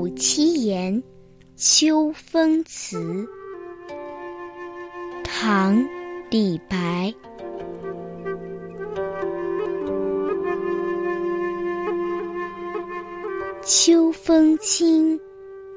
[0.00, 1.02] 三五七言，
[1.56, 3.28] 秋风词。
[5.22, 5.76] 唐·
[6.30, 7.12] 李白。
[13.62, 15.20] 秋风清，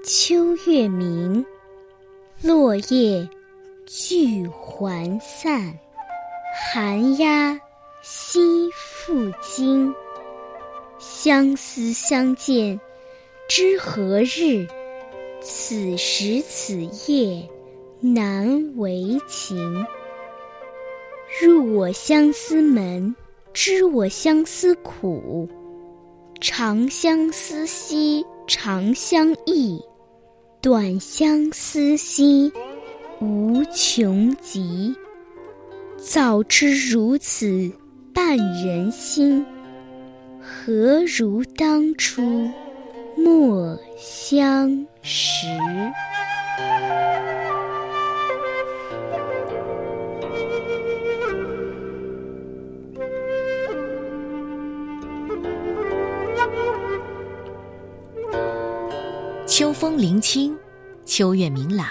[0.06, 1.46] 秋月明，
[2.42, 3.28] 落叶
[3.86, 5.78] 聚还散。
[6.72, 7.60] 寒鸦
[8.02, 9.94] 栖复惊，
[10.98, 12.80] 相思相见
[13.48, 14.66] 知何日？
[15.42, 16.76] 此时此
[17.08, 17.48] 夜
[18.00, 19.86] 难为情。
[21.42, 23.14] 入我相思门，
[23.54, 25.48] 知我相思苦。
[26.40, 29.80] 长相思兮长相忆，
[30.62, 32.52] 短相思兮
[33.20, 34.96] 无穷极。
[35.98, 37.72] 早知如此
[38.14, 39.46] 绊人心，
[40.42, 42.50] 何如当初
[43.24, 44.70] 莫相
[45.02, 45.48] 识。
[59.48, 60.58] 秋风临清，
[61.06, 61.88] 秋月明朗，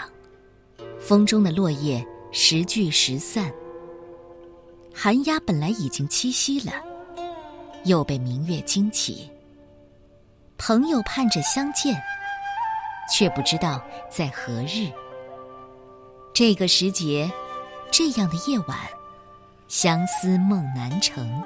[0.98, 3.50] 风中的落叶时聚时散。
[4.92, 6.72] 寒鸦本来已经栖息了，
[7.84, 9.30] 又被明月惊起。
[10.64, 12.00] 朋友盼着相见，
[13.12, 14.88] 却不知道在何日。
[16.32, 17.28] 这个时节，
[17.90, 18.78] 这样的夜晚，
[19.66, 21.42] 相思梦难成。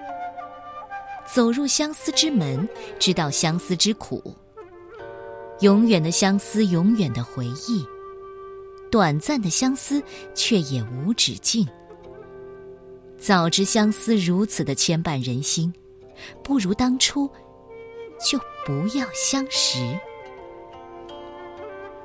[1.24, 4.36] 走入相思之门，知道相思之苦。
[5.60, 7.82] 永远的相思，永远的回忆；
[8.90, 10.02] 短暂的相思，
[10.34, 11.66] 却也无止境。
[13.16, 15.72] 早知相思如此的牵绊人心，
[16.44, 17.30] 不如当初
[18.18, 19.78] 就不要相识。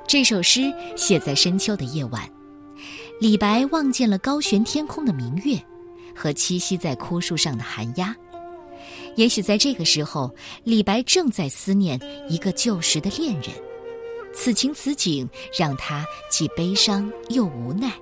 [0.06, 2.28] 这首诗写在深秋的夜晚，
[3.20, 5.58] 李白望见了高悬天空的明月
[6.14, 8.14] 和栖息在枯树上的寒鸦。
[9.16, 10.34] 也许在这个时候，
[10.64, 13.50] 李白正在思念一个旧时的恋人，
[14.34, 17.92] 此情此景让他既悲伤又无奈。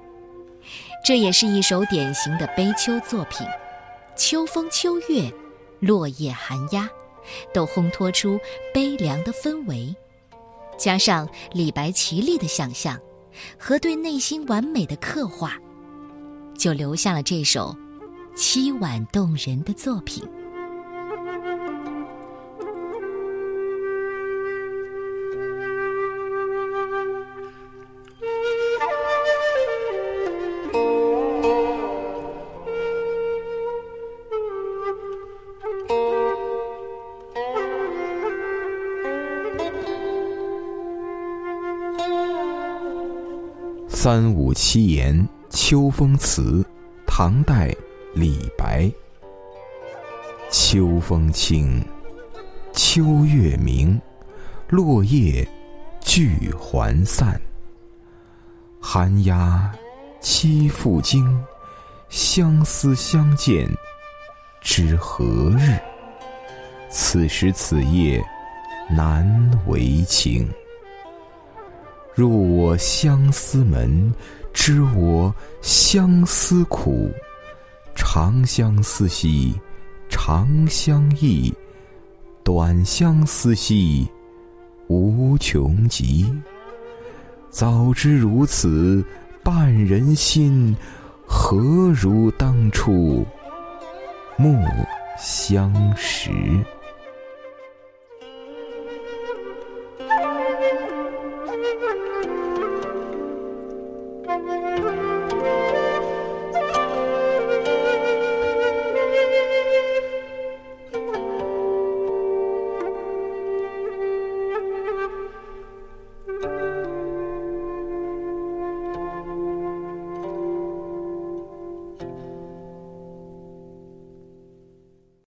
[1.05, 3.47] 这也是一首典型的悲秋作品，
[4.17, 5.33] 秋风秋月，
[5.81, 6.89] 落叶寒鸦，
[7.53, 8.39] 都烘托出
[8.73, 9.95] 悲凉的氛围。
[10.79, 12.99] 加上李白奇丽的想象
[13.59, 15.59] 和对内心完美的刻画，
[16.57, 17.77] 就留下了这首
[18.35, 20.27] 凄婉动人的作品。
[44.03, 46.65] 三五七言秋风词，
[47.07, 47.71] 唐代，
[48.15, 48.91] 李白。
[50.51, 51.85] 秋风清，
[52.73, 54.01] 秋月明，
[54.71, 55.47] 落叶
[56.01, 57.39] 聚还散。
[58.81, 59.71] 寒鸦
[60.23, 61.39] 栖复惊，
[62.09, 63.69] 相思相见
[64.63, 65.27] 知何
[65.59, 65.79] 日？
[66.89, 68.25] 此时此夜
[68.89, 69.29] 难
[69.67, 70.51] 为情。
[72.15, 74.13] 入我相思门，
[74.53, 77.11] 知我相思苦。
[77.95, 79.55] 长相思兮
[80.09, 81.53] 长相忆，
[82.43, 84.09] 短相思兮
[84.89, 86.33] 无穷极。
[87.51, 89.05] 早知如此
[89.45, 90.75] 绊人心，
[91.27, 91.59] 何
[91.95, 93.25] 如当初
[94.37, 94.55] 莫
[95.19, 96.31] 相识。